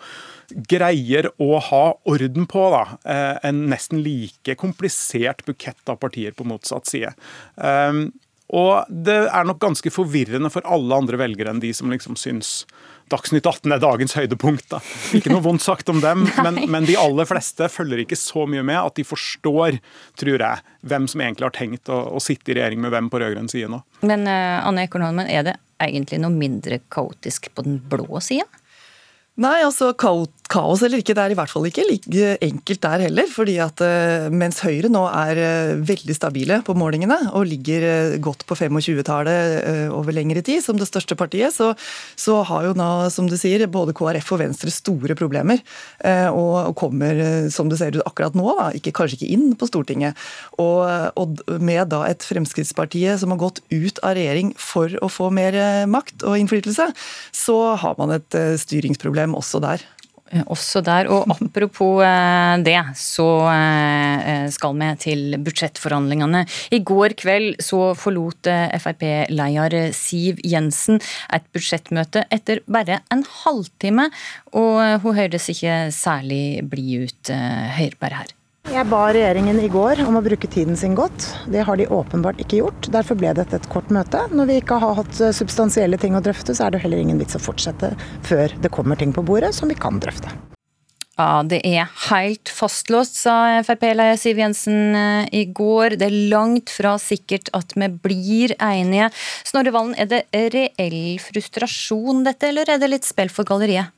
greier 0.72 1.28
å 1.36 1.60
ha 1.68 1.84
orden 2.08 2.48
på 2.48 2.66
da, 2.72 2.84
eh, 3.04 3.36
en 3.50 3.66
nesten 3.68 4.00
like 4.00 4.56
komplisert 4.60 5.44
bukett 5.44 5.92
av 5.92 6.00
partier 6.00 6.32
på 6.32 6.48
motsatt 6.48 6.88
side. 6.88 7.12
Eh, 7.60 8.04
og 8.54 8.88
det 8.88 9.20
er 9.28 9.46
nok 9.48 9.60
ganske 9.62 9.92
forvirrende 9.92 10.50
for 10.52 10.64
alle 10.68 10.96
andre 10.96 11.20
velgere 11.20 11.52
enn 11.52 11.62
de 11.62 11.72
som 11.76 11.92
liksom 11.92 12.16
syns 12.20 12.62
Dagsnytt 13.12 13.46
18 13.46 13.75
er 13.75 13.82
dagens 13.82 14.14
høydepunkt. 14.16 14.66
Da. 14.73 14.80
Ikke 15.16 15.32
noe 15.32 15.44
vondt 15.44 15.64
sagt 15.64 15.90
om 15.92 16.00
dem, 16.02 16.25
men, 16.46 16.62
men, 16.73 16.88
de 16.88 16.96
aller 17.00 17.28
fleste 17.28 17.68
følger 17.73 18.04
ikke 18.04 18.18
så 18.18 18.46
mye 18.50 18.64
med 18.66 18.80
at 18.80 18.96
de 18.99 19.04
forstår, 19.06 19.78
tror 20.20 20.46
jeg, 20.46 20.64
hvem 20.88 21.08
som 21.11 21.25
egentlig 21.25 21.49
har 21.49 21.56
tenkt 21.56 21.92
å, 21.92 22.00
å 22.16 22.23
sitte 22.23 22.52
i 22.52 22.58
regjering 22.58 22.82
med 22.84 22.94
hvem 22.94 23.12
på 23.12 23.20
rød-grønn 23.23 23.50
side 23.52 23.70
nå. 23.73 23.82
Men 24.06 24.26
uh, 24.28 24.64
Anne 24.64 24.88
Ekornholmen, 24.88 25.28
er 25.28 25.46
det 25.50 25.58
egentlig 25.84 26.20
noe 26.23 26.32
mindre 26.32 26.80
kaotisk 26.92 27.50
på 27.54 27.66
den 27.66 27.80
blå 27.90 28.23
sida? 28.25 28.49
Nei, 29.40 29.58
altså 29.66 29.90
kaos 30.54 30.82
eller 30.84 31.02
ikke, 31.02 31.14
det 31.16 31.23
er 31.25 31.34
i 31.34 31.37
hvert 31.38 31.50
fall 31.50 31.66
ikke 31.68 31.84
like 31.88 32.34
enkelt 32.44 32.82
der 32.84 33.04
heller. 33.08 33.28
fordi 33.30 33.56
at 33.62 33.80
eh, 33.84 34.26
mens 34.30 34.61
Høyre 34.64 34.90
nå 34.92 35.02
er 35.08 35.40
eh, 35.42 35.73
veldig 35.82 36.14
stabile 36.16 36.61
på 36.66 36.76
målingene 36.78 37.32
og 37.34 37.49
ligger 37.50 37.87
eh, 37.88 38.16
godt 38.23 38.44
på 38.46 38.56
25-tallet 38.58 39.90
over 39.94 40.14
lengre 40.14 40.42
tid 40.44 40.62
som 40.64 40.78
det 40.78 40.88
største 40.88 41.16
partiet, 41.18 41.54
så, 41.54 41.73
så, 42.16 42.40
har 42.44 42.68
jo 42.68 42.75
nå, 42.76 42.88
som 43.14 43.28
du 43.30 43.37
sier, 43.40 43.64
både 43.70 43.94
KrF 43.96 44.32
og 44.34 44.40
Venstre 44.42 44.73
store 44.73 45.16
problemer. 45.18 45.62
Og, 46.34 46.75
kommer, 46.76 47.20
som 47.52 47.70
det 47.70 47.78
ser 47.80 47.96
ut 47.96 48.04
akkurat 48.04 48.37
nå, 48.37 48.44
da, 48.58 48.66
ikke, 48.76 48.92
kanskje 48.96 49.18
ikke 49.18 49.30
inn 49.37 49.54
på 49.58 49.68
Stortinget. 49.70 50.18
Og, 50.61 50.82
og 51.20 51.40
med 51.62 51.88
da 51.92 52.02
et 52.08 52.26
Fremskrittspartiet 52.26 53.23
som 53.23 53.32
har 53.32 53.40
gått 53.40 53.62
ut 53.73 54.00
av 54.04 54.16
regjering 54.18 54.52
for 54.61 54.92
å 55.04 55.11
få 55.12 55.30
mer 55.34 55.56
makt 55.90 56.26
og 56.26 56.38
innflytelse, 56.40 56.90
så 57.34 57.58
har 57.80 57.99
man 58.00 58.16
et 58.18 58.40
styringsproblem 58.61 59.37
også 59.38 59.62
der. 59.64 59.87
Også 60.32 60.80
der. 60.84 61.08
Og 61.12 61.28
apropos 61.30 62.02
eh, 62.02 62.56
det, 62.64 62.78
så 62.98 63.26
eh, 63.52 64.46
skal 64.50 64.78
vi 64.80 64.90
til 65.04 65.36
budsjettforhandlingene. 65.44 66.44
I 66.74 66.80
går 66.80 67.16
kveld 67.20 67.60
så 67.62 67.92
forlot 67.98 68.50
eh, 68.50 68.74
Frp-leder 68.80 69.92
Siv 69.94 70.40
Jensen 70.44 71.02
et 71.34 71.44
budsjettmøte 71.54 72.24
etter 72.34 72.64
bare 72.66 73.02
en 73.14 73.26
halvtime, 73.44 74.08
og 74.56 75.04
hun 75.04 75.18
høres 75.18 75.50
ikke 75.52 75.76
særlig 75.94 76.64
blid 76.70 77.10
ut, 77.10 77.34
Høyreberg 77.76 78.22
her. 78.22 78.34
Jeg 78.64 78.88
ba 78.88 79.02
regjeringen 79.12 79.59
i 79.61 79.68
går 79.68 80.00
om 80.06 80.16
å 80.16 80.23
bruke 80.25 80.49
tiden 80.49 80.78
sin 80.80 80.94
godt. 80.97 81.26
Det 81.52 81.66
har 81.68 81.76
de 81.76 81.85
åpenbart 81.92 82.38
ikke 82.40 82.62
gjort. 82.62 82.88
Derfor 82.94 83.18
ble 83.21 83.35
dette 83.37 83.59
et 83.61 83.68
kort 83.68 83.90
møte. 83.92 84.23
Når 84.33 84.49
vi 84.49 84.56
ikke 84.62 84.78
har 84.80 84.97
hatt 85.02 85.21
eh, 85.21 85.35
substansielle 85.37 85.99
ting 86.00 86.16
å 86.16 86.23
drøfte, 86.25 86.56
så 86.56 86.66
er 86.66 86.73
det 86.73 86.80
heller 86.87 87.02
ingen 87.02 87.21
vits 87.21 87.37
å 87.37 87.42
fortsette 87.44 87.92
før 88.25 88.56
det 88.64 88.73
kommer 88.73 88.97
ting 88.97 89.12
på 89.12 89.25
bordet 89.26 89.52
som 89.52 89.68
vi 89.68 89.76
kan 89.76 90.00
drøfte. 90.00 90.33
Ja, 91.14 91.44
det 91.47 91.61
er 91.68 91.92
helt 92.09 92.50
fastlåst, 92.50 93.21
sa 93.21 93.61
Frp-leder 93.62 94.16
Siv 94.18 94.40
Jensen 94.40 94.97
eh, 94.99 95.28
i 95.30 95.44
går. 95.44 95.99
Det 96.00 96.09
er 96.09 96.16
langt 96.33 96.73
fra 96.73 96.97
sikkert 96.99 97.52
at 97.54 97.76
vi 97.76 97.90
blir 98.09 98.56
enige. 98.56 99.12
Snorre 99.47 99.76
Valen, 99.76 99.92
er 99.94 100.09
det 100.11 100.25
reell 100.56 101.21
frustrasjon 101.23 102.25
dette, 102.25 102.49
eller 102.49 102.73
er 102.73 102.80
det 102.80 102.90
litt 102.97 103.06
spill 103.06 103.30
for 103.30 103.47
galleriet? 103.47 103.92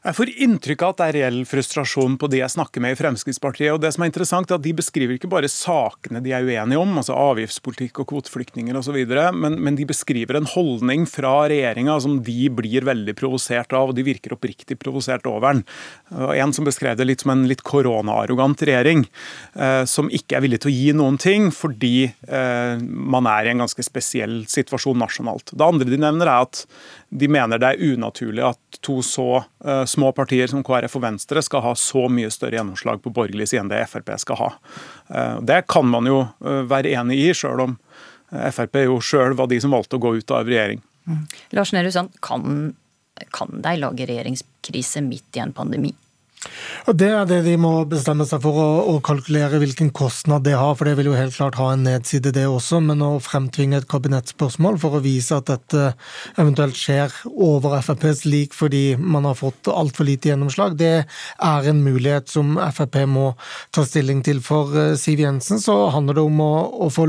Jeg 0.00 0.16
får 0.16 0.30
inntrykk 0.40 0.80
av 0.80 0.92
at 0.94 0.96
det 0.96 1.06
er 1.10 1.16
reell 1.18 1.42
frustrasjon 1.44 2.14
på 2.16 2.28
de 2.32 2.38
jeg 2.38 2.52
snakker 2.54 2.80
med 2.80 2.94
i 2.94 2.96
Fremskrittspartiet. 2.96 3.68
og 3.74 3.82
det 3.82 3.90
som 3.92 4.00
er 4.00 4.08
interessant 4.08 4.48
er 4.48 4.56
at 4.56 4.62
De 4.64 4.72
beskriver 4.72 5.18
ikke 5.18 5.28
bare 5.28 5.48
sakene 5.52 6.22
de 6.24 6.32
er 6.32 6.46
uenige 6.46 6.80
om, 6.80 6.94
altså 6.96 7.12
avgiftspolitikk 7.20 8.00
og 8.00 8.08
kvoteflyktninger 8.08 8.78
osv., 8.80 8.96
men, 9.36 9.58
men 9.60 9.76
de 9.76 9.84
beskriver 9.84 10.38
en 10.38 10.48
holdning 10.48 11.04
fra 11.04 11.34
regjeringa 11.52 11.98
som 12.00 12.16
de 12.24 12.48
blir 12.48 12.86
veldig 12.88 13.12
provosert 13.18 13.76
av, 13.76 13.92
og 13.92 13.98
de 13.98 14.06
virker 14.06 14.32
oppriktig 14.32 14.78
provosert 14.80 15.28
over 15.28 15.50
den. 15.50 15.60
En 16.32 16.56
som 16.56 16.64
beskrev 16.64 16.96
det 16.96 17.04
litt 17.04 17.26
som 17.26 17.34
en 17.34 17.44
litt 17.50 17.60
koronaarrogant 17.60 18.64
regjering, 18.64 19.04
eh, 19.52 19.84
som 19.84 20.08
ikke 20.08 20.40
er 20.40 20.46
villig 20.46 20.62
til 20.64 20.72
å 20.72 20.76
gi 20.78 20.96
noen 20.96 21.20
ting 21.20 21.50
fordi 21.52 22.08
eh, 22.08 22.80
man 22.80 23.28
er 23.28 23.50
i 23.50 23.52
en 23.52 23.66
ganske 23.66 23.84
spesiell 23.84 24.46
situasjon 24.48 24.96
nasjonalt. 25.04 25.52
Det 25.52 25.68
andre 25.68 25.92
de 25.92 26.00
nevner 26.00 26.32
er 26.32 26.48
at 26.48 26.64
de 27.10 27.28
mener 27.28 27.58
det 27.58 27.72
er 27.72 27.94
unaturlig 27.94 28.42
at 28.46 28.80
to 28.86 29.00
så 29.02 29.42
uh, 29.42 29.84
små 29.84 30.12
partier 30.14 30.46
som 30.50 30.62
KrF 30.66 30.94
og 31.00 31.02
Venstre 31.02 31.42
skal 31.42 31.64
ha 31.64 31.72
så 31.78 32.06
mye 32.12 32.30
større 32.30 32.60
gjennomslag 32.60 33.02
på 33.02 33.12
borgerlig 33.14 33.48
side 33.50 33.64
enn 33.64 33.72
det 33.72 33.82
Frp 33.90 34.12
skal 34.22 34.38
ha. 34.38 34.50
Uh, 35.10 35.40
det 35.42 35.64
kan 35.70 35.88
man 35.90 36.06
jo 36.06 36.22
uh, 36.22 36.60
være 36.70 36.94
enig 36.94 37.18
i, 37.24 37.32
sjøl 37.34 37.66
om 37.66 37.78
Frp 38.30 38.84
jo 38.84 39.00
sjøl 39.02 39.34
var 39.34 39.48
de 39.50 39.58
som 39.58 39.74
valgte 39.74 39.98
å 39.98 40.02
gå 40.04 40.12
ut 40.20 40.30
av 40.30 40.46
regjering. 40.46 40.78
Mm. 41.10 41.24
Lars 41.58 41.72
Nehru 41.74 41.90
Sand, 41.90 42.14
kan, 42.22 42.76
kan 43.34 43.58
de 43.64 43.72
lage 43.80 44.06
regjeringskrise 44.06 45.02
midt 45.02 45.34
i 45.34 45.42
en 45.42 45.54
pandemi? 45.56 45.90
Det 46.96 47.08
er 47.12 47.26
det 47.28 47.42
de 47.44 47.52
må 47.60 47.70
bestemme 47.88 48.24
seg 48.24 48.40
for, 48.40 48.56
å, 48.56 48.94
kalkulere 49.04 49.58
hvilken 49.60 49.90
kostnad 49.92 50.46
det 50.46 50.54
har. 50.56 50.72
For 50.78 50.88
det 50.88 50.94
vil 50.96 51.10
jo 51.10 51.16
helt 51.18 51.36
klart 51.36 51.58
ha 51.60 51.66
en 51.74 51.84
nedside, 51.84 52.32
det 52.32 52.46
også. 52.48 52.80
Men 52.84 53.04
å 53.04 53.10
fremtvinge 53.20 53.76
et 53.80 53.88
kabinettspørsmål 53.90 54.78
for 54.80 54.96
å 54.96 55.02
vise 55.04 55.36
at 55.36 55.50
dette 55.50 55.90
eventuelt 56.40 56.78
skjer 56.80 57.12
over 57.28 57.76
FrPs 57.84 58.24
lik 58.24 58.56
fordi 58.56 58.96
man 58.96 59.28
har 59.28 59.36
fått 59.36 59.68
altfor 59.68 60.08
lite 60.08 60.32
gjennomslag, 60.32 60.78
det 60.80 61.04
er 61.04 61.68
en 61.70 61.82
mulighet 61.84 62.30
som 62.32 62.56
Frp 62.72 63.02
må 63.10 63.26
ta 63.74 63.84
stilling 63.84 64.24
til. 64.24 64.40
For 64.44 64.72
eh, 64.78 64.96
Siv 65.00 65.20
Jensen 65.20 65.60
så 65.60 65.76
handler 65.92 66.16
det 66.18 66.24
om 66.24 66.40
å, 66.44 66.52
å 66.86 66.90
få 66.92 67.04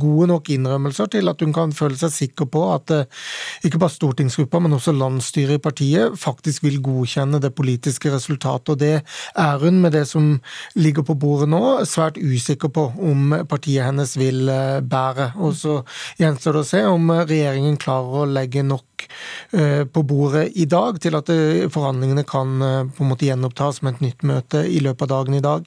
gode 0.00 0.28
nok 0.30 0.48
innrømmelser 0.54 1.10
til 1.12 1.30
at 1.30 1.40
hun 1.44 1.52
kan 1.54 1.72
føle 1.76 1.98
seg 1.98 2.12
sikker 2.14 2.48
på 2.50 2.62
at 2.74 2.92
eh, 2.94 3.24
ikke 3.66 3.80
bare 3.82 3.94
stortingsgruppa, 3.94 4.60
men 4.62 4.76
også 4.76 4.94
landsstyret 4.96 5.58
i 5.58 5.62
partiet 5.62 6.16
faktisk 6.20 6.64
vil 6.66 6.80
godkjenne 6.84 7.40
det 7.42 7.54
politiske 7.56 8.12
resultatet. 8.12 8.74
Og 8.74 8.80
det 8.80 8.94
er 9.00 9.62
hun, 9.62 9.80
med 9.84 9.94
det 9.96 10.04
som 10.10 10.34
ligger 10.78 11.06
på 11.06 11.16
bordet 11.20 11.50
nå, 11.52 11.62
svært 11.88 12.20
usikker 12.20 12.72
på 12.74 12.86
om 13.10 13.36
partiet 13.50 13.88
hennes 13.88 14.16
vil 14.20 14.48
eh, 14.52 14.80
bære. 14.80 15.32
Og 15.44 15.56
så 15.58 15.80
gjenstår 16.20 16.58
det 16.58 16.64
å 16.64 16.70
se 16.72 16.84
om 16.88 17.12
regjeringen 17.24 17.78
klarer 17.80 18.24
å 18.24 18.30
legge 18.30 18.64
nok 18.66 19.08
eh, 19.56 19.84
på 19.84 20.06
bordet 20.06 20.48
i 20.54 20.68
dag 20.70 21.00
til 21.02 21.18
at 21.18 21.30
forhandlingene 21.74 22.24
kan 22.28 22.58
på 22.94 23.04
en 23.04 23.10
måte 23.10 23.26
gjenopptas 23.26 23.82
med 23.82 23.96
et 23.96 24.08
nytt 24.08 24.26
møte 24.26 24.64
i 24.68 24.80
løpet 24.84 25.08
av 25.08 25.16
dagen 25.18 25.38
i 25.38 25.44
dag. 25.44 25.64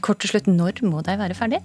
Kort 0.00 0.22
til 0.22 0.32
slutt, 0.32 0.46
når 0.48 0.80
må 0.88 1.02
de 1.04 1.16
være 1.20 1.36
ferdige? 1.36 1.60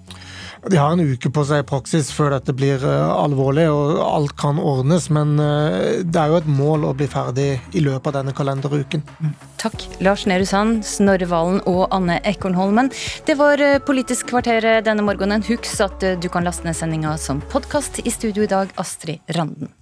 De 0.68 0.76
har 0.76 0.92
en 0.92 1.00
uke 1.00 1.30
på 1.32 1.44
seg 1.48 1.62
i 1.62 1.66
praksis 1.68 2.10
før 2.12 2.34
dette 2.34 2.52
blir 2.56 2.82
uh, 2.84 3.14
alvorlig, 3.14 3.64
og 3.72 4.02
alt 4.04 4.34
kan 4.40 4.60
ordnes. 4.60 5.08
Men 5.14 5.38
uh, 5.40 6.04
det 6.04 6.20
er 6.20 6.34
jo 6.34 6.40
et 6.42 6.50
mål 6.58 6.84
å 6.90 6.92
bli 6.98 7.08
ferdig 7.08 7.48
i 7.72 7.84
løpet 7.84 8.12
av 8.12 8.18
denne 8.20 8.36
kalenderuken. 8.36 9.04
Takk, 9.62 9.86
Lars 10.04 10.26
Nehru 10.28 10.44
Sand, 10.48 10.84
Snorre 10.86 11.30
Valen 11.30 11.62
og 11.70 11.86
Anne 11.94 12.20
Ekornholmen. 12.28 12.92
Det 13.28 13.38
var 13.40 13.62
Politisk 13.88 14.28
kvarter 14.30 14.82
denne 14.84 15.04
morgenen. 15.06 15.44
Husk 15.48 15.80
at 15.84 16.04
du 16.20 16.28
kan 16.32 16.44
laste 16.46 16.68
ned 16.68 16.76
sendinga 16.76 17.16
som 17.20 17.40
podkast. 17.52 18.02
I 18.04 18.12
studio 18.12 18.44
i 18.44 18.50
dag, 18.50 18.72
Astrid 18.78 19.24
Randen. 19.38 19.72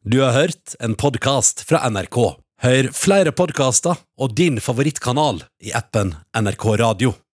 Du 0.00 0.22
har 0.22 0.32
hørt 0.32 0.76
en 0.80 0.94
podkast 0.96 1.60
fra 1.68 1.84
NRK. 1.90 2.22
Hør 2.60 2.90
flere 2.92 3.32
podkaster 3.36 4.00
og 4.20 4.32
din 4.36 4.56
favorittkanal 4.60 5.42
i 5.64 5.74
appen 5.76 6.14
NRK 6.36 6.64
Radio. 6.80 7.20